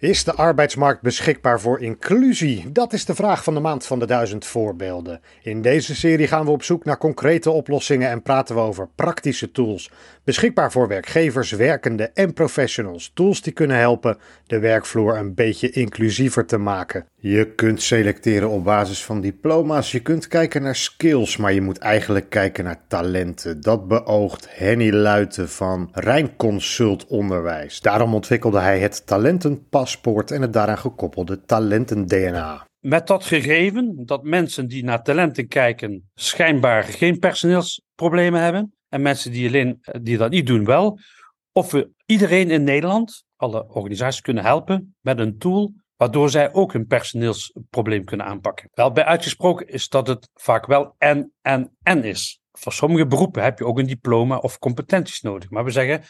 Is 0.00 0.24
de 0.24 0.34
arbeidsmarkt 0.34 1.02
beschikbaar 1.02 1.60
voor 1.60 1.80
inclusie? 1.80 2.72
Dat 2.72 2.92
is 2.92 3.04
de 3.04 3.14
vraag 3.14 3.44
van 3.44 3.54
de 3.54 3.60
maand 3.60 3.86
van 3.86 3.98
de 3.98 4.06
duizend 4.06 4.46
voorbeelden. 4.46 5.20
In 5.42 5.62
deze 5.62 5.94
serie 5.94 6.26
gaan 6.26 6.44
we 6.44 6.50
op 6.50 6.62
zoek 6.62 6.84
naar 6.84 6.98
concrete 6.98 7.50
oplossingen 7.50 8.08
en 8.08 8.22
praten 8.22 8.54
we 8.54 8.60
over 8.60 8.88
praktische 8.94 9.50
tools. 9.50 9.90
Beschikbaar 10.24 10.72
voor 10.72 10.88
werkgevers, 10.88 11.50
werkenden 11.50 12.14
en 12.14 12.32
professionals. 12.32 13.10
Tools 13.14 13.42
die 13.42 13.52
kunnen 13.52 13.76
helpen 13.76 14.18
de 14.46 14.58
werkvloer 14.58 15.16
een 15.16 15.34
beetje 15.34 15.70
inclusiever 15.70 16.46
te 16.46 16.58
maken. 16.58 17.06
Je 17.22 17.54
kunt 17.54 17.82
selecteren 17.82 18.50
op 18.50 18.64
basis 18.64 19.04
van 19.04 19.20
diploma's, 19.20 19.92
je 19.92 20.00
kunt 20.00 20.28
kijken 20.28 20.62
naar 20.62 20.76
skills, 20.76 21.36
maar 21.36 21.52
je 21.52 21.60
moet 21.60 21.78
eigenlijk 21.78 22.30
kijken 22.30 22.64
naar 22.64 22.86
talenten. 22.88 23.60
Dat 23.60 23.88
beoogt 23.88 24.46
Henny 24.58 24.90
Luiten 24.90 25.48
van 25.48 25.88
Rijnconsult 25.92 27.06
Onderwijs. 27.06 27.80
Daarom 27.80 28.14
ontwikkelde 28.14 28.58
hij 28.58 28.78
het 28.78 29.06
talentenpaspoort 29.06 30.30
en 30.30 30.42
het 30.42 30.52
daaraan 30.52 30.78
gekoppelde 30.78 31.40
talenten-DNA. 31.40 32.66
Met 32.78 33.06
dat 33.06 33.24
gegeven 33.24 34.02
dat 34.04 34.22
mensen 34.22 34.68
die 34.68 34.84
naar 34.84 35.02
talenten 35.02 35.48
kijken 35.48 36.10
schijnbaar 36.14 36.82
geen 36.82 37.18
personeelsproblemen 37.18 38.42
hebben 38.42 38.74
en 38.88 39.02
mensen 39.02 39.32
die, 39.32 39.48
alleen, 39.48 39.80
die 40.02 40.16
dat 40.16 40.30
niet 40.30 40.46
doen 40.46 40.64
wel, 40.64 40.98
of 41.52 41.70
we 41.70 41.90
iedereen 42.06 42.50
in 42.50 42.64
Nederland, 42.64 43.24
alle 43.36 43.68
organisaties 43.68 44.20
kunnen 44.20 44.44
helpen 44.44 44.96
met 45.00 45.18
een 45.18 45.38
tool 45.38 45.72
waardoor 46.00 46.30
zij 46.30 46.52
ook 46.52 46.72
hun 46.72 46.86
personeelsprobleem 46.86 48.04
kunnen 48.04 48.26
aanpakken. 48.26 48.68
Wel 48.72 48.92
bij 48.92 49.04
uitgesproken 49.04 49.68
is 49.68 49.88
dat 49.88 50.06
het 50.06 50.30
vaak 50.34 50.66
wel 50.66 50.94
en 50.98 51.32
en 51.42 51.76
en 51.82 52.04
is. 52.04 52.40
Voor 52.52 52.72
sommige 52.72 53.06
beroepen 53.06 53.42
heb 53.42 53.58
je 53.58 53.64
ook 53.64 53.78
een 53.78 53.86
diploma 53.86 54.36
of 54.36 54.58
competenties 54.58 55.20
nodig. 55.20 55.50
Maar 55.50 55.64
we 55.64 55.70
zeggen, 55.70 56.02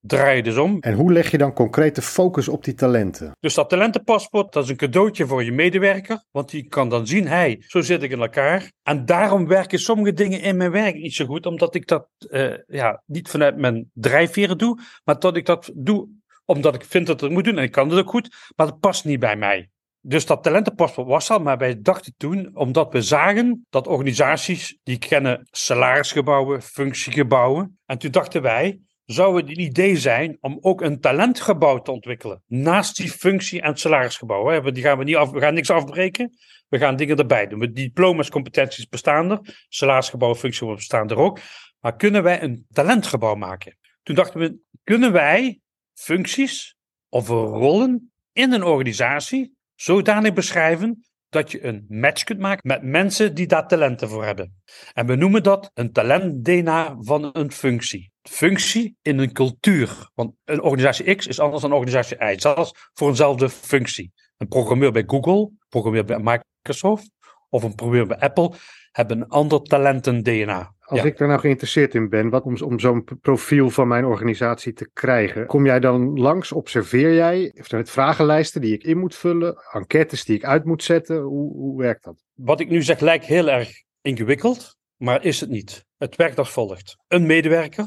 draai 0.00 0.36
je 0.36 0.42
dus 0.42 0.56
om. 0.56 0.80
En 0.80 0.94
hoe 0.94 1.12
leg 1.12 1.30
je 1.30 1.38
dan 1.38 1.52
concrete 1.52 2.02
focus 2.02 2.48
op 2.48 2.64
die 2.64 2.74
talenten? 2.74 3.36
Dus 3.40 3.54
dat 3.54 3.68
talentenpaspoort, 3.68 4.52
dat 4.52 4.64
is 4.64 4.70
een 4.70 4.76
cadeautje 4.76 5.26
voor 5.26 5.44
je 5.44 5.52
medewerker. 5.52 6.24
Want 6.30 6.50
die 6.50 6.68
kan 6.68 6.88
dan 6.88 7.06
zien, 7.06 7.26
hey, 7.26 7.62
zo 7.66 7.80
zit 7.80 8.02
ik 8.02 8.10
in 8.10 8.20
elkaar. 8.20 8.72
En 8.82 9.04
daarom 9.04 9.46
werken 9.46 9.78
sommige 9.78 10.12
dingen 10.12 10.40
in 10.40 10.56
mijn 10.56 10.70
werk 10.70 10.94
niet 10.94 11.14
zo 11.14 11.26
goed. 11.26 11.46
Omdat 11.46 11.74
ik 11.74 11.86
dat 11.86 12.08
uh, 12.30 12.54
ja, 12.66 13.02
niet 13.06 13.28
vanuit 13.28 13.56
mijn 13.56 13.90
drijfveren 13.92 14.58
doe. 14.58 14.80
Maar 15.04 15.18
dat 15.18 15.36
ik 15.36 15.46
dat 15.46 15.70
doe 15.74 16.08
omdat 16.46 16.74
ik 16.74 16.84
vind 16.84 17.06
dat 17.06 17.20
het 17.20 17.30
moet 17.30 17.44
doen 17.44 17.58
en 17.58 17.62
ik 17.62 17.72
kan 17.72 17.90
het 17.90 17.98
ook 17.98 18.10
goed, 18.10 18.52
maar 18.56 18.66
het 18.66 18.80
past 18.80 19.04
niet 19.04 19.20
bij 19.20 19.36
mij. 19.36 19.70
Dus 20.00 20.26
dat 20.26 20.42
talentenpaspoort 20.42 21.08
was 21.08 21.30
al, 21.30 21.38
maar 21.38 21.58
wij 21.58 21.80
dachten 21.80 22.14
toen, 22.16 22.50
omdat 22.54 22.92
we 22.92 23.02
zagen 23.02 23.66
dat 23.70 23.86
organisaties 23.86 24.78
die 24.82 24.98
kennen 24.98 25.48
salarisgebouwen, 25.50 26.62
functiegebouwen. 26.62 27.78
En 27.86 27.98
toen 27.98 28.10
dachten 28.10 28.42
wij, 28.42 28.80
zou 29.04 29.36
het 29.36 29.48
een 29.48 29.60
idee 29.60 29.96
zijn 29.96 30.36
om 30.40 30.58
ook 30.60 30.80
een 30.80 31.00
talentgebouw 31.00 31.78
te 31.78 31.90
ontwikkelen. 31.90 32.42
Naast 32.46 32.96
die 32.96 33.10
functie- 33.10 33.60
en 33.60 33.76
salarisgebouwen. 33.76 34.74
Die 34.74 34.82
gaan 34.82 34.98
we, 34.98 35.04
niet 35.04 35.16
af, 35.16 35.30
we 35.30 35.40
gaan 35.40 35.54
niks 35.54 35.70
afbreken. 35.70 36.36
We 36.68 36.78
gaan 36.78 36.96
dingen 36.96 37.16
erbij 37.16 37.46
doen. 37.46 37.72
Diploma's, 37.72 38.30
competenties 38.30 38.88
bestaan 38.88 39.30
er. 39.30 39.64
Salarisgebouwen, 39.68 40.38
functiegebouwen 40.38 40.86
bestaan 40.86 41.10
er 41.10 41.24
ook. 41.24 41.38
Maar 41.80 41.96
kunnen 41.96 42.22
wij 42.22 42.42
een 42.42 42.66
talentgebouw 42.70 43.34
maken? 43.34 43.76
Toen 44.02 44.14
dachten 44.14 44.40
we, 44.40 44.58
kunnen 44.84 45.12
wij 45.12 45.60
functies 45.98 46.76
of 47.08 47.28
rollen 47.28 48.12
in 48.32 48.52
een 48.52 48.64
organisatie 48.64 49.56
zodanig 49.74 50.32
beschrijven 50.32 51.04
dat 51.28 51.50
je 51.50 51.64
een 51.64 51.84
match 51.88 52.24
kunt 52.24 52.40
maken 52.40 52.68
met 52.68 52.82
mensen 52.82 53.34
die 53.34 53.46
daar 53.46 53.68
talenten 53.68 54.08
voor 54.08 54.24
hebben. 54.24 54.62
En 54.92 55.06
we 55.06 55.14
noemen 55.14 55.42
dat 55.42 55.70
een 55.74 55.92
talent-DNA 55.92 56.96
van 56.98 57.30
een 57.32 57.52
functie. 57.52 58.12
Functie 58.22 58.96
in 59.02 59.18
een 59.18 59.32
cultuur. 59.32 60.10
Want 60.14 60.34
een 60.44 60.62
organisatie 60.62 61.14
X 61.14 61.26
is 61.26 61.40
anders 61.40 61.62
dan 61.62 61.70
een 61.70 61.76
organisatie 61.76 62.16
Y, 62.16 62.38
zelfs 62.38 62.72
voor 62.92 63.08
eenzelfde 63.08 63.48
functie. 63.48 64.12
Een 64.36 64.48
programmeur 64.48 64.92
bij 64.92 65.04
Google, 65.06 65.50
programmeur 65.68 66.04
bij 66.04 66.18
Microsoft 66.18 67.10
of 67.48 67.62
een 67.62 67.74
programmeur 67.74 68.06
bij 68.06 68.18
Apple 68.18 68.52
hebben 68.92 69.20
een 69.20 69.28
ander 69.28 69.62
talenten-DNA. 69.62 70.74
Als 70.86 71.04
ik 71.04 71.18
daar 71.18 71.28
nou 71.28 71.40
geïnteresseerd 71.40 71.94
in 71.94 72.08
ben, 72.08 72.28
wat 72.28 72.44
om, 72.44 72.56
om 72.62 72.78
zo'n 72.78 73.04
profiel 73.20 73.70
van 73.70 73.88
mijn 73.88 74.04
organisatie 74.04 74.72
te 74.72 74.90
krijgen, 74.92 75.46
kom 75.46 75.66
jij 75.66 75.80
dan 75.80 76.18
langs, 76.18 76.52
observeer 76.52 77.14
jij, 77.14 77.54
of 77.58 77.70
het 77.70 77.90
vragenlijsten 77.90 78.60
die 78.60 78.74
ik 78.74 78.82
in 78.82 78.98
moet 78.98 79.14
vullen, 79.14 79.56
enquêtes 79.72 80.24
die 80.24 80.36
ik 80.36 80.44
uit 80.44 80.64
moet 80.64 80.82
zetten, 80.82 81.20
hoe, 81.20 81.52
hoe 81.52 81.78
werkt 81.78 82.04
dat? 82.04 82.24
Wat 82.34 82.60
ik 82.60 82.68
nu 82.68 82.82
zeg 82.82 83.00
lijkt 83.00 83.24
heel 83.24 83.50
erg 83.50 83.70
ingewikkeld, 84.02 84.76
maar 84.96 85.24
is 85.24 85.40
het 85.40 85.50
niet. 85.50 85.84
Het 85.96 86.16
werkt 86.16 86.38
als 86.38 86.50
volgt. 86.50 86.96
Een 87.08 87.26
medewerker, 87.26 87.84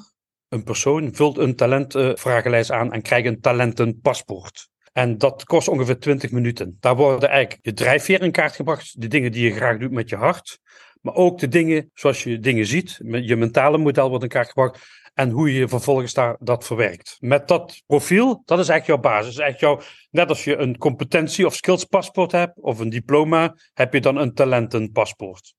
een 0.50 0.64
persoon, 0.64 1.14
vult 1.14 1.38
een 1.38 1.56
talentvragenlijst 1.56 2.72
aan 2.72 2.94
en 2.94 3.02
krijgt 3.02 3.28
een 3.28 3.40
talentenpaspoort. 3.40 4.70
En 4.92 5.18
dat 5.18 5.44
kost 5.44 5.68
ongeveer 5.68 6.00
20 6.00 6.32
minuten. 6.32 6.78
Daar 6.80 6.96
worden 6.96 7.30
eigenlijk 7.30 7.66
je 7.66 7.74
drijfveer 7.74 8.22
in 8.22 8.32
kaart 8.32 8.56
gebracht, 8.56 9.02
de 9.02 9.08
dingen 9.08 9.32
die 9.32 9.44
je 9.44 9.56
graag 9.56 9.78
doet 9.78 9.92
met 9.92 10.10
je 10.10 10.16
hart. 10.16 10.60
Maar 11.00 11.14
ook 11.14 11.40
de 11.40 11.48
dingen 11.48 11.90
zoals 11.94 12.24
je 12.24 12.40
dingen 12.40 12.66
ziet. 12.66 13.00
Je 13.04 13.36
mentale 13.36 13.78
model 13.78 14.10
wordt 14.10 14.24
in 14.24 14.30
kaart 14.30 14.48
gebracht. 14.48 14.80
En 15.14 15.30
hoe 15.30 15.54
je 15.54 15.68
vervolgens 15.68 16.14
daar, 16.14 16.36
dat 16.40 16.66
verwerkt. 16.66 17.18
Met 17.20 17.48
dat 17.48 17.84
profiel, 17.86 18.42
dat 18.46 18.60
is 18.60 18.70
eigenlijk 18.70 18.86
jouw 18.86 19.14
basis. 19.14 19.38
Eigenlijk 19.38 19.60
jouw, 19.60 19.88
net 20.12 20.30
als 20.30 20.44
je 20.44 20.58
een 20.58 20.78
competentie- 20.78 21.46
of 21.46 21.56
skillspaspoort 21.56 22.32
hebt, 22.32 22.60
of 22.60 22.80
een 22.80 22.90
diploma, 22.90 23.56
heb 23.74 23.94
je 23.94 24.02
dan 24.02 24.18
een 24.18 24.34
talentenpaspoort. 24.34 25.54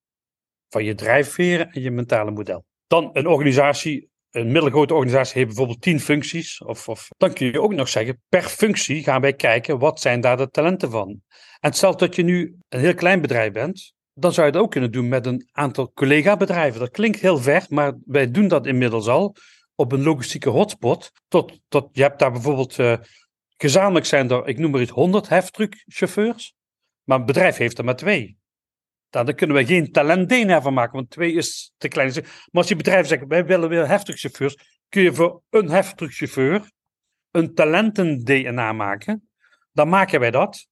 Van 0.69 0.83
je 0.83 0.95
drijfveren 0.95 1.71
en 1.71 1.81
je 1.81 1.91
mentale 1.91 2.31
model. 2.31 2.65
Dan 2.87 3.09
een 3.13 3.27
organisatie, 3.27 4.09
een 4.31 4.51
middelgrote 4.51 4.93
organisatie 4.93 5.33
heeft 5.33 5.47
bijvoorbeeld 5.47 5.81
tien 5.81 5.99
functies. 5.99 6.63
Of, 6.63 6.89
of, 6.89 7.07
dan 7.17 7.33
kun 7.33 7.51
je 7.51 7.61
ook 7.61 7.73
nog 7.73 7.89
zeggen, 7.89 8.21
per 8.29 8.43
functie 8.43 9.03
gaan 9.03 9.21
wij 9.21 9.33
kijken, 9.33 9.79
wat 9.79 9.99
zijn 9.99 10.21
daar 10.21 10.37
de 10.37 10.49
talenten 10.49 10.91
van? 10.91 11.21
En 11.59 11.73
stel 11.73 11.97
dat 11.97 12.15
je 12.15 12.23
nu 12.23 12.55
een 12.69 12.79
heel 12.79 12.93
klein 12.93 13.21
bedrijf 13.21 13.51
bent, 13.51 13.93
dan 14.21 14.33
zou 14.33 14.47
je 14.47 14.53
het 14.53 14.61
ook 14.61 14.71
kunnen 14.71 14.91
doen 14.91 15.07
met 15.07 15.25
een 15.25 15.49
aantal 15.51 15.91
collega-bedrijven. 15.93 16.79
Dat 16.79 16.89
klinkt 16.89 17.19
heel 17.19 17.37
ver, 17.37 17.65
maar 17.69 17.97
wij 18.05 18.31
doen 18.31 18.47
dat 18.47 18.65
inmiddels 18.65 19.07
al 19.07 19.35
op 19.75 19.91
een 19.91 20.03
logistieke 20.03 20.49
hotspot. 20.49 21.11
Tot, 21.27 21.59
tot, 21.67 21.89
je 21.91 22.01
hebt 22.01 22.19
daar 22.19 22.31
bijvoorbeeld, 22.31 22.77
uh, 22.77 22.97
gezamenlijk 23.57 24.05
zijn 24.05 24.29
er, 24.29 24.47
ik 24.47 24.57
noem 24.57 24.71
maar 24.71 24.81
iets, 24.81 24.91
100 24.91 25.29
heftruckchauffeurs. 25.29 26.53
Maar 27.03 27.19
een 27.19 27.25
bedrijf 27.25 27.57
heeft 27.57 27.77
er 27.77 27.83
maar 27.83 27.95
twee. 27.95 28.37
Daar 29.09 29.33
kunnen 29.33 29.55
we 29.55 29.65
geen 29.65 29.91
talent-DNA 29.91 30.61
van 30.61 30.73
maken, 30.73 30.93
want 30.93 31.09
twee 31.09 31.33
is 31.33 31.73
te 31.77 31.87
klein. 31.87 32.11
Maar 32.13 32.25
als 32.51 32.67
je 32.67 32.75
bedrijf 32.75 33.07
zegt, 33.07 33.27
wij 33.27 33.45
willen 33.45 33.69
weer 33.69 33.87
heftruckchauffeurs, 33.87 34.55
kun 34.89 35.01
je 35.01 35.13
voor 35.13 35.41
een 35.49 35.69
heftruckchauffeur 35.69 36.71
een 37.31 37.53
talenten-DNA 37.53 38.73
maken. 38.73 39.29
Dan 39.71 39.89
maken 39.89 40.19
wij 40.19 40.31
dat. 40.31 40.67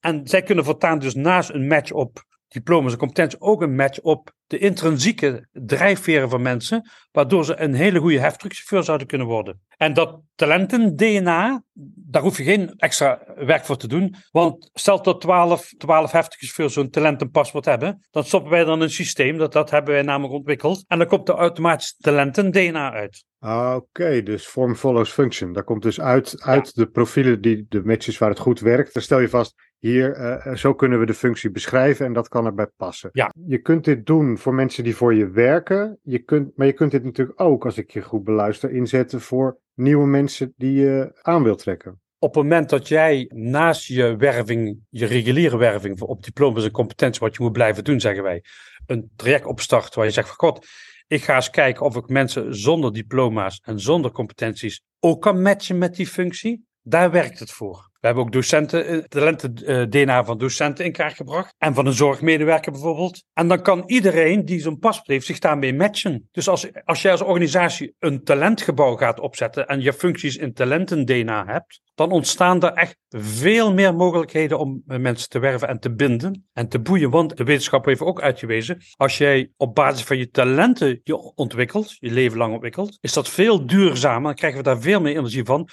En 0.00 0.26
zij 0.26 0.42
kunnen 0.42 0.64
voortaan 0.64 0.98
dus 0.98 1.14
naast 1.14 1.50
een 1.50 1.66
match 1.66 1.90
op 1.90 2.26
diploma's 2.48 2.92
en 2.92 2.98
competenties 2.98 3.40
ook 3.40 3.62
een 3.62 3.74
match 3.74 4.00
op 4.00 4.32
de 4.46 4.58
intrinsieke 4.58 5.48
drijfveren 5.52 6.30
van 6.30 6.42
mensen, 6.42 6.90
waardoor 7.12 7.44
ze 7.44 7.60
een 7.60 7.74
hele 7.74 7.98
goede 7.98 8.20
heftruckchauffeur 8.20 8.82
zouden 8.82 9.06
kunnen 9.06 9.26
worden. 9.26 9.60
En 9.76 9.94
dat 9.94 10.20
talenten-DNA, 10.34 11.62
daar 11.94 12.22
hoef 12.22 12.36
je 12.36 12.44
geen 12.44 12.72
extra 12.76 13.22
werk 13.36 13.64
voor 13.64 13.76
te 13.76 13.88
doen, 13.88 14.14
want 14.30 14.70
stel 14.72 15.02
dat 15.02 15.20
12, 15.20 15.72
12 15.78 16.10
heftruckchauffeurs 16.10 16.72
zo'n 16.72 16.90
talentenpaspoort 16.90 17.64
hebben, 17.64 18.06
dan 18.10 18.24
stoppen 18.24 18.50
wij 18.50 18.64
dan 18.64 18.80
een 18.80 18.90
systeem, 18.90 19.38
dat, 19.38 19.52
dat 19.52 19.70
hebben 19.70 19.94
wij 19.94 20.02
namelijk 20.02 20.34
ontwikkeld, 20.34 20.84
en 20.86 20.98
dan 20.98 21.06
komt 21.06 21.28
er 21.28 21.34
automatisch 21.34 21.96
talenten-DNA 21.96 22.92
uit. 22.92 23.26
Oké, 23.40 24.22
dus 24.22 24.46
form 24.46 24.76
follows 24.76 25.12
function. 25.12 25.52
Daar 25.52 25.64
komt 25.64 25.82
dus 25.82 26.00
uit, 26.00 26.42
uit 26.42 26.74
de 26.74 26.86
profielen, 26.86 27.40
die, 27.40 27.66
de 27.68 27.84
matches 27.84 28.18
waar 28.18 28.28
het 28.28 28.38
goed 28.38 28.60
werkt. 28.60 28.94
Dan 28.94 29.02
stel 29.02 29.20
je 29.20 29.28
vast, 29.28 29.54
hier, 29.78 30.18
uh, 30.46 30.54
zo 30.54 30.74
kunnen 30.74 30.98
we 30.98 31.06
de 31.06 31.14
functie 31.14 31.50
beschrijven 31.50 32.06
en 32.06 32.12
dat 32.12 32.28
kan 32.28 32.46
erbij 32.46 32.66
passen. 32.76 33.10
Ja. 33.12 33.32
Je 33.46 33.58
kunt 33.58 33.84
dit 33.84 34.06
doen 34.06 34.38
voor 34.38 34.54
mensen 34.54 34.84
die 34.84 34.96
voor 34.96 35.14
je 35.14 35.30
werken. 35.30 35.98
Je 36.02 36.18
kunt, 36.18 36.56
maar 36.56 36.66
je 36.66 36.72
kunt 36.72 36.90
dit 36.90 37.04
natuurlijk 37.04 37.40
ook, 37.40 37.64
als 37.64 37.78
ik 37.78 37.90
je 37.90 38.02
goed 38.02 38.24
beluister, 38.24 38.70
inzetten 38.70 39.20
voor 39.20 39.58
nieuwe 39.74 40.06
mensen 40.06 40.52
die 40.56 40.72
je 40.72 41.18
aan 41.22 41.42
wilt 41.42 41.58
trekken. 41.58 42.00
Op 42.18 42.34
het 42.34 42.42
moment 42.42 42.70
dat 42.70 42.88
jij 42.88 43.30
naast 43.34 43.86
je 43.86 44.16
werving, 44.16 44.80
je 44.88 45.06
reguliere 45.06 45.56
werving 45.56 46.00
op 46.00 46.22
diploma's 46.22 46.64
en 46.64 46.70
competenties, 46.70 47.20
wat 47.20 47.36
je 47.36 47.42
moet 47.42 47.52
blijven 47.52 47.84
doen, 47.84 48.00
zeggen 48.00 48.22
wij, 48.22 48.44
een 48.86 49.10
traject 49.16 49.46
opstart 49.46 49.94
waar 49.94 50.04
je 50.04 50.10
zegt 50.10 50.28
van 50.28 50.48
god, 50.48 50.66
ik 51.06 51.22
ga 51.22 51.34
eens 51.34 51.50
kijken 51.50 51.86
of 51.86 51.96
ik 51.96 52.08
mensen 52.08 52.54
zonder 52.54 52.92
diploma's 52.92 53.60
en 53.64 53.80
zonder 53.80 54.10
competenties 54.10 54.82
ook 55.00 55.22
kan 55.22 55.42
matchen 55.42 55.78
met 55.78 55.94
die 55.96 56.06
functie. 56.06 56.66
Daar 56.82 57.10
werkt 57.10 57.38
het 57.38 57.50
voor. 57.50 57.87
We 58.00 58.06
hebben 58.06 58.24
ook 58.24 58.32
docenten, 58.32 58.86
eh, 58.86 58.98
talenten-DNA 58.98 60.18
eh, 60.18 60.26
van 60.26 60.38
docenten 60.38 60.84
in 60.84 60.92
kaart 60.92 61.14
gebracht. 61.14 61.54
En 61.58 61.74
van 61.74 61.86
een 61.86 61.92
zorgmedewerker 61.92 62.72
bijvoorbeeld. 62.72 63.24
En 63.32 63.48
dan 63.48 63.62
kan 63.62 63.82
iedereen 63.86 64.44
die 64.44 64.60
zo'n 64.60 64.78
paspoort 64.78 65.08
heeft 65.08 65.26
zich 65.26 65.38
daarmee 65.38 65.74
matchen. 65.74 66.28
Dus 66.32 66.48
als, 66.48 66.68
als 66.84 67.02
jij 67.02 67.12
als 67.12 67.22
organisatie 67.22 67.94
een 67.98 68.24
talentgebouw 68.24 68.96
gaat 68.96 69.20
opzetten 69.20 69.66
en 69.66 69.80
je 69.80 69.92
functies 69.92 70.36
in 70.36 70.52
talenten-DNA 70.52 71.46
hebt, 71.46 71.80
dan 71.94 72.10
ontstaan 72.10 72.62
er 72.62 72.72
echt 72.72 72.96
veel 73.08 73.74
meer 73.74 73.94
mogelijkheden 73.94 74.58
om 74.58 74.82
mensen 74.84 75.28
te 75.28 75.38
werven 75.38 75.68
en 75.68 75.78
te 75.78 75.94
binden 75.94 76.48
en 76.52 76.68
te 76.68 76.80
boeien. 76.80 77.10
Want 77.10 77.36
de 77.36 77.44
wetenschap 77.44 77.84
heeft 77.84 78.00
ook 78.00 78.20
uitgewezen, 78.20 78.82
als 78.96 79.18
jij 79.18 79.50
op 79.56 79.74
basis 79.74 80.04
van 80.04 80.18
je 80.18 80.30
talenten 80.30 81.00
je 81.04 81.16
ontwikkelt, 81.34 81.96
je 81.98 82.10
leven 82.10 82.38
lang 82.38 82.52
ontwikkelt, 82.52 82.98
is 83.00 83.12
dat 83.12 83.28
veel 83.28 83.66
duurzamer. 83.66 84.22
Dan 84.22 84.34
krijgen 84.34 84.58
we 84.58 84.64
daar 84.64 84.80
veel 84.80 85.00
meer 85.00 85.16
energie 85.16 85.44
van 85.44 85.68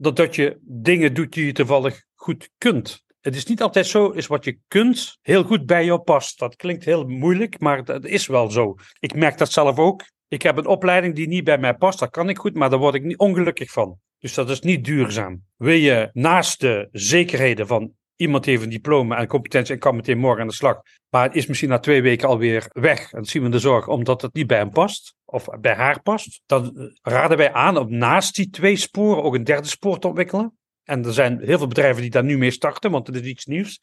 dat, 0.00 0.16
dat 0.16 0.34
je 0.34 0.58
dingen 0.62 1.14
doet 1.14 1.32
die 1.32 1.46
je 1.46 1.52
toevallig 1.52 2.02
goed 2.14 2.50
kunt. 2.58 3.04
Het 3.20 3.36
is 3.36 3.44
niet 3.44 3.62
altijd 3.62 3.86
zo, 3.86 4.08
is 4.08 4.26
wat 4.26 4.44
je 4.44 4.58
kunt 4.68 5.18
heel 5.22 5.42
goed 5.42 5.66
bij 5.66 5.84
jou 5.84 6.00
past. 6.00 6.38
Dat 6.38 6.56
klinkt 6.56 6.84
heel 6.84 7.04
moeilijk, 7.04 7.60
maar 7.60 7.84
dat 7.84 8.04
is 8.04 8.26
wel 8.26 8.50
zo. 8.50 8.74
Ik 8.98 9.14
merk 9.14 9.38
dat 9.38 9.52
zelf 9.52 9.78
ook. 9.78 10.02
Ik 10.28 10.42
heb 10.42 10.56
een 10.56 10.66
opleiding 10.66 11.14
die 11.14 11.28
niet 11.28 11.44
bij 11.44 11.58
mij 11.58 11.74
past, 11.74 11.98
dat 11.98 12.10
kan 12.10 12.28
ik 12.28 12.38
goed, 12.38 12.54
maar 12.54 12.70
daar 12.70 12.78
word 12.78 12.94
ik 12.94 13.04
niet 13.04 13.18
ongelukkig 13.18 13.70
van. 13.70 13.98
Dus 14.18 14.34
dat 14.34 14.50
is 14.50 14.60
niet 14.60 14.84
duurzaam. 14.84 15.42
Wil 15.56 15.74
je 15.74 16.10
naast 16.12 16.60
de 16.60 16.88
zekerheden 16.92 17.66
van 17.66 17.92
iemand 18.20 18.44
heeft 18.44 18.62
een 18.62 18.70
diploma 18.70 19.18
en 19.18 19.26
competentie 19.26 19.74
en 19.74 19.80
kan 19.80 19.96
meteen 19.96 20.18
morgen 20.18 20.40
aan 20.40 20.48
de 20.48 20.54
slag, 20.54 20.80
maar 21.08 21.22
het 21.22 21.36
is 21.36 21.46
misschien 21.46 21.68
na 21.68 21.78
twee 21.78 22.02
weken 22.02 22.28
alweer 22.28 22.66
weg 22.68 23.12
en 23.12 23.24
zien 23.24 23.42
we 23.42 23.48
de 23.48 23.58
zorg 23.58 23.88
omdat 23.88 24.22
het 24.22 24.34
niet 24.34 24.46
bij 24.46 24.58
hem 24.58 24.70
past 24.70 25.14
of 25.24 25.48
bij 25.60 25.74
haar 25.74 26.02
past, 26.02 26.42
dan 26.46 26.92
raden 27.02 27.36
wij 27.36 27.52
aan 27.52 27.76
om 27.76 27.96
naast 27.96 28.34
die 28.34 28.50
twee 28.50 28.76
sporen 28.76 29.22
ook 29.22 29.34
een 29.34 29.44
derde 29.44 29.68
spoor 29.68 29.98
te 29.98 30.06
ontwikkelen. 30.06 30.58
En 30.84 31.04
er 31.04 31.12
zijn 31.12 31.40
heel 31.40 31.58
veel 31.58 31.66
bedrijven 31.66 32.02
die 32.02 32.10
daar 32.10 32.24
nu 32.24 32.38
mee 32.38 32.50
starten, 32.50 32.90
want 32.90 33.06
het 33.06 33.16
is 33.16 33.22
iets 33.22 33.44
nieuws. 33.44 33.80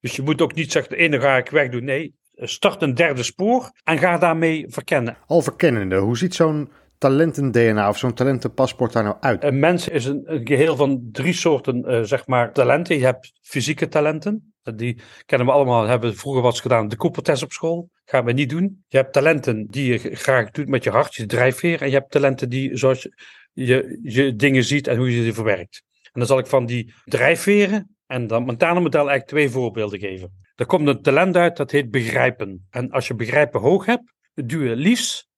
Dus 0.00 0.16
je 0.16 0.22
moet 0.22 0.42
ook 0.42 0.54
niet 0.54 0.72
zeggen, 0.72 0.92
de 0.92 0.98
ene 0.98 1.20
ga 1.20 1.36
ik 1.36 1.50
wegdoen. 1.50 1.84
Nee, 1.84 2.14
start 2.34 2.82
een 2.82 2.94
derde 2.94 3.22
spoor 3.22 3.70
en 3.84 3.98
ga 3.98 4.18
daarmee 4.18 4.64
verkennen. 4.68 5.16
Al 5.26 5.42
verkennende, 5.42 5.96
hoe 5.96 6.16
ziet 6.16 6.34
zo'n 6.34 6.70
talenten-DNA 7.00 7.88
of 7.88 7.98
zo'n 7.98 8.14
talentenpaspoort 8.14 8.92
daar 8.92 9.02
nou 9.02 9.16
uit? 9.20 9.44
Een 9.44 9.58
mens 9.58 9.88
is 9.88 10.04
een, 10.04 10.40
geheel 10.44 10.76
van 10.76 11.08
drie 11.12 11.32
soorten 11.32 11.90
uh, 11.90 12.02
zeg 12.02 12.26
maar, 12.26 12.52
talenten. 12.52 12.98
Je 12.98 13.04
hebt 13.04 13.32
fysieke 13.42 13.88
talenten. 13.88 14.54
Die 14.74 15.00
kennen 15.26 15.46
we 15.46 15.52
allemaal, 15.52 15.86
hebben 15.86 16.16
vroeger 16.16 16.42
wat 16.42 16.60
gedaan. 16.60 16.88
De 16.88 16.96
Cooper-test 16.96 17.42
op 17.42 17.52
school. 17.52 17.90
Gaan 18.04 18.24
we 18.24 18.32
niet 18.32 18.50
doen. 18.50 18.84
Je 18.88 18.96
hebt 18.96 19.12
talenten 19.12 19.66
die 19.66 19.92
je 19.92 19.98
graag 19.98 20.50
doet 20.50 20.68
met 20.68 20.84
je 20.84 20.90
hart, 20.90 21.14
je 21.14 21.26
drijfveer. 21.26 21.82
En 21.82 21.88
je 21.88 21.94
hebt 21.94 22.10
talenten 22.10 22.48
die, 22.48 22.76
zoals 22.76 23.02
je, 23.02 23.12
je, 23.52 23.98
je 24.02 24.36
dingen 24.36 24.64
ziet 24.64 24.86
en 24.86 24.96
hoe 24.96 25.16
je 25.16 25.24
ze 25.24 25.34
verwerkt. 25.34 25.82
En 26.02 26.20
dan 26.20 26.26
zal 26.26 26.38
ik 26.38 26.46
van 26.46 26.66
die 26.66 26.94
drijfveren 27.04 27.96
en 28.06 28.26
dat 28.26 28.46
mentale 28.46 28.80
model 28.80 29.08
eigenlijk 29.08 29.28
twee 29.28 29.50
voorbeelden 29.50 29.98
geven. 29.98 30.32
Er 30.54 30.66
komt 30.66 30.88
een 30.88 31.02
talent 31.02 31.36
uit 31.36 31.56
dat 31.56 31.70
heet 31.70 31.90
begrijpen. 31.90 32.66
En 32.70 32.90
als 32.90 33.08
je 33.08 33.14
begrijpen 33.14 33.60
hoog 33.60 33.86
hebt, 33.86 34.12
doe 34.34 34.64
je 34.64 34.76
liefst 34.76 35.28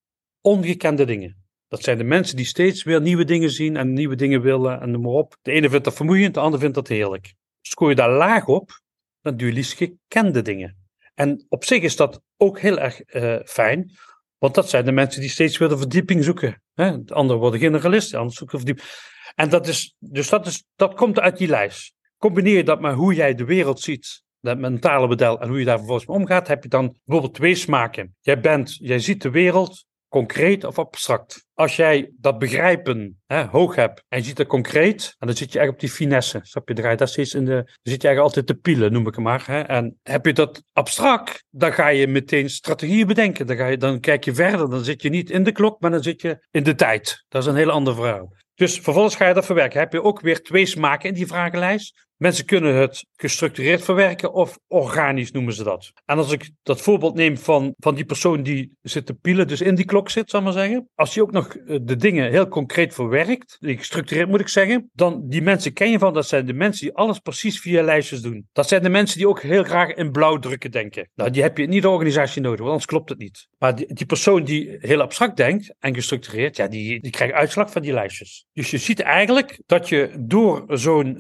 ongekende 0.41 1.05
dingen. 1.05 1.42
Dat 1.73 1.83
zijn 1.83 1.99
de 1.99 2.05
mensen 2.05 2.37
die 2.37 2.47
steeds 2.47 2.83
weer 2.83 3.01
nieuwe 3.01 3.25
dingen 3.25 3.51
zien 3.51 3.77
en 3.77 3.93
nieuwe 3.93 4.15
dingen 4.15 4.43
willen 4.43 4.81
en 4.81 4.91
noem 4.91 5.03
maar 5.03 5.13
op. 5.13 5.37
De 5.43 5.53
ene 5.53 5.71
vindt 5.71 5.85
dat 5.85 5.95
vermoeiend, 5.95 6.35
de 6.35 6.41
ander 6.41 6.61
vindt 6.61 6.75
dat 6.75 6.89
heerlijk. 6.89 7.35
Scoor 7.61 7.89
je 7.89 7.95
daar 7.95 8.11
laag 8.11 8.47
op, 8.47 8.81
dan 9.21 9.37
doe 9.37 9.49
je 9.49 9.55
liefst 9.55 9.77
gekende 9.77 10.43
dingen. 10.43 10.77
En 11.15 11.47
op 11.49 11.65
zich 11.65 11.83
is 11.83 11.97
dat 11.97 12.23
ook 12.37 12.61
heel 12.61 12.79
erg 12.79 13.15
uh, 13.15 13.39
fijn, 13.45 13.91
want 14.39 14.55
dat 14.55 14.69
zijn 14.69 14.85
de 14.85 14.93
mensen 14.93 15.21
die 15.21 15.31
steeds 15.31 15.59
weer 15.59 15.69
de 15.69 15.79
verdieping 15.79 16.25
zoeken. 16.25 16.63
Hè? 16.75 17.05
De 17.05 17.15
anderen 17.15 17.41
worden 17.41 17.61
generalisten, 17.61 18.11
de 18.11 18.17
anderen 18.17 18.37
zoeken 18.37 18.59
verdieping. 18.59 18.89
En 19.35 19.49
dat 19.49 19.67
is, 19.69 19.95
dus 19.99 20.29
dat, 20.29 20.47
is, 20.47 20.65
dat 20.77 20.95
komt 20.95 21.21
uit 21.21 21.37
die 21.39 21.49
lijst. 21.49 21.95
Combineer 22.19 22.65
dat 22.65 22.81
met 22.81 22.95
hoe 22.95 23.15
jij 23.15 23.35
de 23.35 23.45
wereld 23.45 23.81
ziet, 23.81 24.23
dat 24.41 24.59
mentale 24.59 25.07
model, 25.07 25.41
en 25.41 25.49
hoe 25.49 25.59
je 25.59 25.65
daar 25.65 25.79
vervolgens 25.79 26.07
mee 26.07 26.17
omgaat, 26.17 26.49
heb 26.49 26.63
je 26.63 26.69
dan 26.69 26.97
bijvoorbeeld 27.05 27.37
twee 27.37 27.55
smaken. 27.55 28.17
Jij 28.21 28.41
bent, 28.41 28.77
jij 28.77 28.99
ziet 28.99 29.23
de 29.23 29.31
wereld 29.31 29.91
concreet 30.13 30.65
of 30.65 30.79
abstract. 30.79 31.47
Als 31.55 31.77
jij 31.77 32.13
dat 32.17 32.39
begrijpen 32.39 33.23
hè, 33.27 33.45
hoog 33.45 33.75
hebt 33.75 34.05
en 34.09 34.19
je 34.19 34.25
ziet 34.25 34.39
het 34.39 34.47
concreet, 34.47 35.15
en 35.19 35.27
dan 35.27 35.37
zit 35.37 35.53
je 35.53 35.59
eigenlijk 35.59 35.73
op 35.73 35.81
die 35.81 36.07
finesse. 36.07 36.41
Snap 36.43 36.69
je? 36.69 36.97
Dan, 36.97 37.09
steeds 37.09 37.35
in 37.35 37.45
de, 37.45 37.63
zit 37.83 38.03
je 38.03 38.09
eigenlijk 38.09 38.19
altijd 38.19 38.47
te 38.47 38.55
pielen, 38.55 38.93
noem 38.93 39.07
ik 39.07 39.15
het 39.15 39.25
maar. 39.25 39.45
Hè. 39.47 39.61
En 39.61 39.99
heb 40.03 40.27
je 40.27 40.33
dat 40.33 40.63
abstract, 40.73 41.45
dan 41.51 41.73
ga 41.73 41.89
je 41.89 42.07
meteen 42.07 42.51
strategieën 42.51 43.07
bedenken. 43.07 43.47
Dan, 43.47 43.57
ga 43.57 43.67
je, 43.67 43.77
dan 43.77 44.01
kijk 44.01 44.25
je 44.25 44.35
verder. 44.35 44.71
Dan 44.71 44.85
zit 44.85 45.03
je 45.03 45.09
niet 45.09 45.31
in 45.31 45.43
de 45.43 45.53
klok, 45.53 45.81
maar 45.81 45.91
dan 45.91 46.03
zit 46.03 46.23
je 46.23 46.47
in 46.51 46.63
de 46.63 46.75
tijd. 46.75 47.25
Dat 47.29 47.43
is 47.43 47.49
een 47.49 47.57
hele 47.57 47.73
andere 47.73 47.97
verhaal. 47.97 48.35
Dus 48.55 48.79
vervolgens 48.81 49.17
ga 49.17 49.29
je 49.29 49.35
dat 49.35 49.47
verwerken. 49.47 49.81
Heb 49.81 49.93
je 49.93 50.03
ook 50.03 50.21
weer 50.21 50.43
twee 50.43 50.67
smaken 50.67 51.09
in 51.09 51.15
die 51.15 51.27
vragenlijst. 51.27 52.07
Mensen 52.23 52.45
kunnen 52.45 52.75
het 52.75 53.05
gestructureerd 53.17 53.85
verwerken 53.85 54.33
of 54.33 54.59
organisch 54.69 55.31
noemen 55.31 55.53
ze 55.53 55.65
dat. 55.65 55.93
En 56.05 56.17
als 56.17 56.33
ik 56.33 56.51
dat 56.63 56.81
voorbeeld 56.81 57.15
neem 57.15 57.39
van, 57.39 57.75
van 57.79 57.95
die 57.95 58.05
persoon 58.05 58.43
die 58.43 58.77
zit 58.83 59.07
te 59.07 59.15
pielen, 59.15 59.49
dus 59.49 59.61
in 59.61 59.75
die 59.75 59.85
klok 59.85 60.11
zit, 60.11 60.31
zal 60.31 60.39
ik 60.39 60.45
maar 60.45 60.55
zeggen. 60.55 60.89
Als 60.95 61.15
je 61.15 61.23
ook 61.23 61.33
nog 61.33 61.55
eh, 61.55 61.79
de 61.83 61.97
dingen 61.97 62.31
heel 62.31 62.49
concreet 62.49 62.95
verwerkt, 62.95 63.57
gestructureerd 63.61 64.29
moet 64.29 64.41
ik 64.41 64.49
zeggen, 64.49 64.91
dan 64.93 65.23
die 65.29 65.43
mensen 65.43 65.73
ken 65.73 65.91
je 65.91 65.99
van, 65.99 66.13
dat 66.13 66.27
zijn 66.27 66.47
de 66.47 66.53
mensen 66.53 66.87
die 66.87 66.97
alles 66.97 67.19
precies 67.19 67.61
via 67.61 67.83
lijstjes 67.83 68.21
doen. 68.21 68.49
Dat 68.53 68.69
zijn 68.69 68.83
de 68.83 68.89
mensen 68.89 69.19
die 69.19 69.29
ook 69.29 69.43
heel 69.43 69.65
graag 69.65 69.95
in 69.95 70.13
blauwdrukken 70.13 70.71
denken. 70.71 71.11
Nou, 71.15 71.31
die 71.31 71.43
heb 71.43 71.59
je 71.59 71.67
niet 71.67 71.83
de 71.83 71.89
organisatie 71.89 72.43
nodig, 72.43 72.59
want 72.59 72.71
anders 72.71 72.87
klopt 72.87 73.09
het 73.09 73.19
niet. 73.19 73.49
Maar 73.59 73.75
die, 73.75 73.95
die 73.95 74.07
persoon 74.07 74.45
die 74.45 74.77
heel 74.81 75.01
abstract 75.01 75.37
denkt 75.37 75.75
en 75.79 75.95
gestructureerd, 75.95 76.57
ja, 76.57 76.69
die, 76.69 77.01
die 77.01 77.11
krijgt 77.11 77.35
uitslag 77.35 77.71
van 77.71 77.83
die 77.83 77.93
lijstjes. 77.93 78.47
Dus 78.53 78.71
je 78.71 78.79
ziet 78.79 79.01
eigenlijk 79.01 79.61
dat 79.67 79.89
je 79.89 80.11
door 80.19 80.65
zo'n 80.69 81.19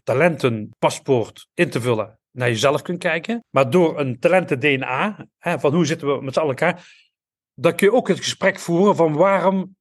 talentenpaspoort 0.92 1.48
in 1.54 1.70
te 1.70 1.80
vullen 1.80 2.20
naar 2.30 2.48
jezelf 2.48 2.82
kunt 2.82 2.98
kijken, 2.98 3.44
maar 3.50 3.70
door 3.70 3.98
een 3.98 4.18
talenten-DNA, 4.18 5.26
van 5.38 5.74
hoe 5.74 5.86
zitten 5.86 6.16
we 6.16 6.24
met 6.24 6.34
z'n 6.34 6.40
allen 6.40 6.56
elkaar, 6.56 6.84
dan 7.54 7.74
kun 7.74 7.86
je 7.86 7.92
ook 7.92 8.08
het 8.08 8.18
gesprek 8.18 8.58
voeren 8.58 8.96
van 8.96 9.12
waarom 9.12 9.76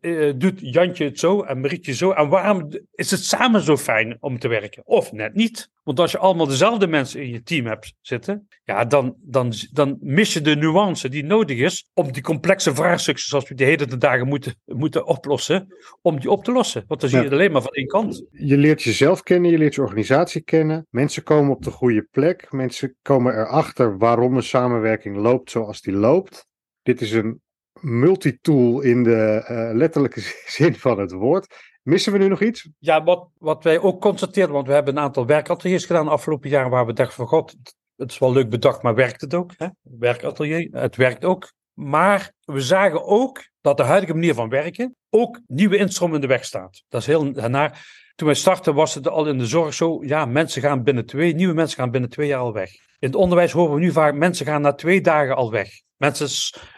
uh, 0.00 0.32
doet 0.36 0.60
Jantje 0.60 1.04
het 1.04 1.18
zo 1.18 1.42
en 1.42 1.60
Marietje 1.60 1.94
zo? 1.94 2.10
En 2.10 2.28
waarom 2.28 2.68
is 2.94 3.10
het 3.10 3.24
samen 3.24 3.60
zo 3.60 3.76
fijn 3.76 4.16
om 4.20 4.38
te 4.38 4.48
werken? 4.48 4.86
Of 4.86 5.12
net 5.12 5.34
niet. 5.34 5.70
Want 5.82 6.00
als 6.00 6.12
je 6.12 6.18
allemaal 6.18 6.46
dezelfde 6.46 6.86
mensen 6.86 7.22
in 7.22 7.28
je 7.28 7.42
team 7.42 7.66
hebt 7.66 7.94
zitten, 8.00 8.48
ja, 8.64 8.84
dan, 8.84 9.16
dan, 9.20 9.52
dan 9.72 9.98
mis 10.00 10.32
je 10.32 10.40
de 10.40 10.56
nuance 10.56 11.08
die 11.08 11.24
nodig 11.24 11.58
is 11.58 11.88
om 11.94 12.12
die 12.12 12.22
complexe 12.22 12.74
vraagstukken, 12.74 13.24
zoals 13.24 13.48
we 13.48 13.54
de 13.54 13.64
hele 13.64 13.96
dagen 13.96 14.28
moeten, 14.28 14.54
moeten 14.64 15.06
oplossen, 15.06 15.66
om 16.02 16.20
die 16.20 16.30
op 16.30 16.44
te 16.44 16.52
lossen. 16.52 16.84
Want 16.86 17.00
dan 17.00 17.08
zie 17.08 17.18
je 17.18 17.24
het 17.24 17.32
alleen 17.32 17.52
maar 17.52 17.62
van 17.62 17.72
één 17.72 17.86
kant. 17.86 18.24
Je 18.30 18.56
leert 18.56 18.82
jezelf 18.82 19.22
kennen, 19.22 19.50
je 19.50 19.58
leert 19.58 19.74
je 19.74 19.80
organisatie 19.82 20.42
kennen. 20.42 20.86
Mensen 20.90 21.22
komen 21.22 21.54
op 21.54 21.62
de 21.62 21.70
goede 21.70 22.08
plek. 22.10 22.52
Mensen 22.52 22.96
komen 23.02 23.38
erachter 23.38 23.98
waarom 23.98 24.36
een 24.36 24.42
samenwerking 24.42 25.16
loopt 25.16 25.50
zoals 25.50 25.80
die 25.80 25.94
loopt. 25.94 26.46
Dit 26.82 27.00
is 27.00 27.12
een 27.12 27.40
multitool 27.82 28.80
in 28.80 29.02
de 29.02 29.46
uh, 29.50 29.76
letterlijke 29.76 30.20
zin 30.56 30.74
van 30.74 30.98
het 30.98 31.12
woord. 31.12 31.70
Missen 31.82 32.12
we 32.12 32.18
nu 32.18 32.28
nog 32.28 32.42
iets? 32.42 32.68
Ja, 32.78 33.04
wat, 33.04 33.28
wat 33.38 33.64
wij 33.64 33.78
ook 33.78 34.00
constateren, 34.00 34.52
want 34.52 34.66
we 34.66 34.72
hebben 34.72 34.96
een 34.96 35.02
aantal 35.02 35.26
werkateliers 35.26 35.84
gedaan 35.84 36.04
de 36.04 36.10
afgelopen 36.10 36.50
jaren 36.50 36.70
waar 36.70 36.86
we 36.86 36.92
dachten 36.92 37.16
van 37.16 37.26
god, 37.26 37.56
het 37.96 38.10
is 38.10 38.18
wel 38.18 38.32
leuk 38.32 38.48
bedacht, 38.48 38.82
maar 38.82 38.94
werkt 38.94 39.20
het 39.20 39.34
ook? 39.34 39.52
Hè? 39.56 39.66
Werkatelier, 39.80 40.68
het 40.72 40.96
werkt 40.96 41.24
ook. 41.24 41.52
Maar 41.72 42.32
we 42.40 42.60
zagen 42.60 43.04
ook 43.04 43.50
dat 43.60 43.76
de 43.76 43.82
huidige 43.82 44.12
manier 44.12 44.34
van 44.34 44.48
werken 44.48 44.96
ook 45.10 45.40
nieuwe 45.46 45.76
instroom 45.76 46.14
in 46.14 46.20
de 46.20 46.26
weg 46.26 46.44
staat. 46.44 46.84
Dat 46.88 47.00
is 47.00 47.06
heel 47.06 47.24
naar. 47.24 48.00
Toen 48.14 48.26
wij 48.26 48.36
startten 48.36 48.74
was 48.74 48.94
het 48.94 49.08
al 49.08 49.26
in 49.26 49.38
de 49.38 49.46
zorg 49.46 49.74
zo, 49.74 50.04
ja, 50.04 50.24
mensen 50.24 50.62
gaan 50.62 50.82
binnen 50.82 51.06
twee, 51.06 51.34
nieuwe 51.34 51.54
mensen 51.54 51.78
gaan 51.78 51.90
binnen 51.90 52.10
twee 52.10 52.28
jaar 52.28 52.40
al 52.40 52.52
weg. 52.52 52.70
In 53.02 53.08
het 53.08 53.16
onderwijs 53.16 53.52
horen 53.52 53.74
we 53.74 53.80
nu 53.80 53.92
vaak, 53.92 54.14
mensen 54.14 54.46
gaan 54.46 54.62
na 54.62 54.72
twee 54.72 55.00
dagen 55.00 55.36
al 55.36 55.50
weg. 55.50 55.68
Mensen 55.96 56.28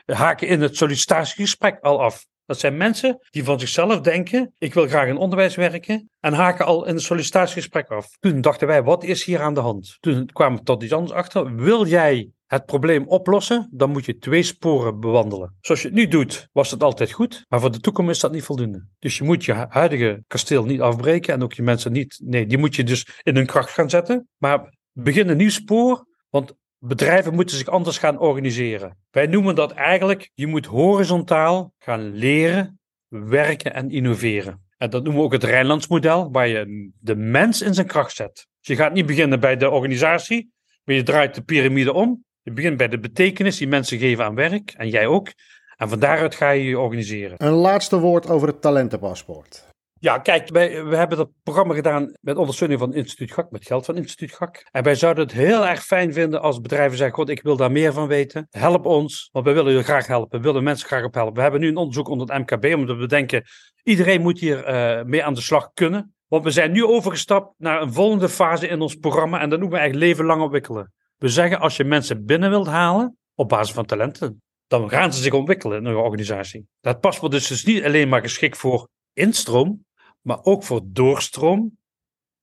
haken 0.05 0.49
in 0.49 0.61
het 0.61 0.77
sollicitatiegesprek 0.77 1.81
al 1.81 2.03
af. 2.03 2.27
Dat 2.47 2.59
zijn 2.59 2.77
mensen 2.77 3.19
die 3.31 3.45
van 3.45 3.61
zichzelf 3.61 4.01
denken: 4.01 4.55
ik 4.59 4.75
wil 4.75 4.87
graag 4.87 5.09
in 5.09 5.17
onderwijs 5.17 5.55
werken. 5.55 6.11
En 6.21 6.33
haken 6.33 6.67
al 6.67 6.87
in 6.87 6.95
het 6.95 7.03
sollicitatiegesprek 7.03 7.89
af. 7.89 8.09
Toen 8.21 8.41
dachten 8.41 8.67
wij: 8.67 8.83
wat 8.83 9.05
is 9.05 9.25
hier 9.25 9.41
aan 9.41 9.55
de 9.55 9.61
hand? 9.61 9.97
Toen 10.01 10.27
kwamen 10.27 10.59
we 10.59 10.65
tot 10.65 10.83
iets 10.83 10.93
anders 10.93 11.13
achter. 11.13 11.55
Wil 11.55 11.87
jij 11.87 12.31
het 12.47 12.67
probleem 12.67 13.07
oplossen, 13.07 13.69
dan 13.73 13.91
moet 13.91 14.05
je 14.05 14.19
twee 14.19 14.43
sporen 14.43 15.01
bewandelen. 15.01 15.57
Zoals 15.61 15.83
je 15.83 15.89
het 15.89 15.97
nu 15.97 16.09
doet, 16.09 16.49
was 16.53 16.71
het 16.71 16.83
altijd 16.83 17.13
goed, 17.13 17.45
maar 17.49 17.61
voor 17.61 17.73
de 17.73 17.81
toekomst 17.81 18.11
is 18.11 18.21
dat 18.21 18.33
niet 18.33 18.45
voldoende. 18.45 18.87
Dus 18.99 19.19
je 19.19 19.25
moet 19.25 19.45
je 19.45 19.67
huidige 19.69 20.25
kasteel 20.27 20.65
niet 20.65 20.81
afbreken 20.81 21.35
en 21.35 21.43
ook 21.43 21.53
je 21.53 21.63
mensen 21.63 21.93
niet. 21.93 22.21
Nee, 22.25 22.47
die 22.47 22.59
moet 22.59 22.77
je 22.77 22.85
dus 22.85 23.21
in 23.23 23.37
hun 23.37 23.47
kracht 23.47 23.71
gaan 23.71 23.91
zetten. 23.91 24.29
Maar 24.37 24.73
begin 24.93 25.29
een 25.29 25.37
nieuw 25.37 25.51
spoor, 25.51 26.07
want 26.35 26.55
bedrijven 26.79 27.35
moeten 27.35 27.57
zich 27.57 27.69
anders 27.69 27.99
gaan 27.99 28.19
organiseren. 28.19 28.99
Wij 29.11 29.27
noemen 29.27 29.55
dat 29.55 29.73
eigenlijk, 29.73 30.31
je 30.35 30.47
moet 30.47 30.67
horizontaal 30.67 31.73
gaan 31.79 32.15
leren, 32.15 32.81
werken 33.09 33.75
en 33.75 33.91
innoveren. 33.91 34.65
En 34.77 34.91
dat 34.91 35.03
noemen 35.03 35.21
we 35.21 35.27
ook 35.27 35.33
het 35.33 35.45
Rijnlands 35.45 35.89
model, 35.89 36.31
waar 36.33 36.49
je 36.49 36.91
de 37.01 37.17
mens 37.17 37.63
in 37.63 37.75
zijn 37.75 37.87
kracht 37.87 38.17
zet. 38.17 38.35
Dus 38.35 38.77
je 38.77 38.77
gaat 38.77 38.93
niet 38.93 39.07
beginnen 39.07 39.41
bij 39.41 39.57
de 39.57 39.71
organisatie, 39.71 40.53
maar 40.85 40.95
je 40.95 41.03
draait 41.03 41.35
de 41.35 41.43
piramide 41.43 41.93
om. 41.93 42.25
Je 42.43 42.53
begint 42.53 42.77
bij 42.77 42.89
de 42.89 42.99
betekenis 42.99 43.57
die 43.57 43.69
mensen 43.69 43.99
geven 43.99 44.25
aan 44.25 44.35
werk, 44.35 44.71
en 44.71 44.89
jij 44.89 45.07
ook. 45.07 45.33
En 45.77 45.89
van 45.89 45.99
daaruit 45.99 46.35
ga 46.35 46.51
je 46.51 46.65
je 46.65 46.79
organiseren. 46.79 47.35
Een 47.47 47.53
laatste 47.53 47.99
woord 47.99 48.29
over 48.29 48.49
het 48.49 48.61
talentenpaspoort. 48.61 49.74
Ja, 50.05 50.19
kijk, 50.19 50.49
wij, 50.49 50.85
we 50.85 50.97
hebben 50.97 51.19
dat 51.19 51.31
programma 51.43 51.75
gedaan 51.75 52.17
met 52.21 52.37
ondersteuning 52.37 52.81
van 52.81 52.95
Instituut 52.95 53.33
GAK, 53.33 53.51
met 53.51 53.67
geld 53.67 53.85
van 53.85 53.97
Instituut 53.97 54.33
GAK. 54.33 54.69
En 54.71 54.83
wij 54.83 54.95
zouden 54.95 55.25
het 55.25 55.33
heel 55.33 55.67
erg 55.67 55.85
fijn 55.85 56.13
vinden 56.13 56.41
als 56.41 56.61
bedrijven 56.61 56.97
zeggen, 56.97 57.17
god, 57.17 57.29
ik 57.29 57.43
wil 57.43 57.57
daar 57.57 57.73
meer 57.73 57.93
van 57.93 58.07
weten. 58.07 58.47
Help 58.51 58.87
ons, 58.87 59.29
want 59.33 59.47
we 59.47 59.53
willen 59.53 59.73
je 59.73 59.83
graag 59.83 60.07
helpen. 60.07 60.39
We 60.39 60.45
willen 60.45 60.63
mensen 60.63 60.87
graag 60.87 61.05
op 61.05 61.15
helpen. 61.15 61.35
We 61.35 61.41
hebben 61.41 61.61
nu 61.61 61.69
een 61.69 61.77
onderzoek 61.77 62.09
onder 62.09 62.29
het 62.29 62.51
MKB, 62.51 62.75
omdat 62.75 62.97
we 62.97 63.07
denken, 63.07 63.45
iedereen 63.83 64.21
moet 64.21 64.39
hier 64.39 64.69
uh, 64.69 65.05
mee 65.05 65.25
aan 65.25 65.35
de 65.35 65.41
slag 65.41 65.71
kunnen. 65.75 66.15
Want 66.29 66.45
we 66.45 66.51
zijn 66.51 66.73
nu 66.73 66.85
overgestapt 66.85 67.55
naar 67.59 67.83
een 67.83 67.93
volgende 67.93 68.29
fase 68.29 68.69
in 68.69 68.81
ons 68.81 68.95
programma 68.95 69.41
en 69.41 69.51
dat 69.51 69.59
noemen 69.59 69.79
we 69.79 69.83
eigenlijk 69.83 70.13
leven 70.13 70.25
lang 70.25 70.43
ontwikkelen. 70.43 70.93
We 71.17 71.29
zeggen, 71.29 71.61
als 71.61 71.77
je 71.77 71.85
mensen 71.85 72.25
binnen 72.25 72.51
wilt 72.51 72.67
halen, 72.67 73.17
op 73.35 73.49
basis 73.49 73.75
van 73.75 73.85
talenten, 73.85 74.43
dan 74.67 74.89
gaan 74.89 75.13
ze 75.13 75.23
zich 75.23 75.33
ontwikkelen 75.33 75.79
in 75.79 75.85
een 75.85 75.97
organisatie. 75.97 76.67
Dat 76.81 77.01
paspoort 77.01 77.35
is 77.35 77.47
dus 77.47 77.65
niet 77.65 77.85
alleen 77.85 78.09
maar 78.09 78.21
geschikt 78.21 78.57
voor 78.57 78.89
instroom, 79.13 79.85
maar 80.25 80.39
ook 80.43 80.63
voor 80.63 80.81
doorstroom 80.85 81.79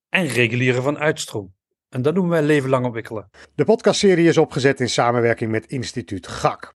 en 0.09 0.27
reguleren 0.27 0.83
van 0.83 0.97
uitstroom. 0.97 1.53
En 1.89 2.01
dat 2.01 2.13
noemen 2.13 2.31
wij 2.31 2.43
leven 2.43 2.69
lang 2.69 2.85
ontwikkelen. 2.85 3.29
De 3.55 3.65
podcastserie 3.65 4.27
is 4.27 4.37
opgezet 4.37 4.79
in 4.79 4.89
samenwerking 4.89 5.51
met 5.51 5.65
instituut 5.65 6.27
GAK. 6.27 6.73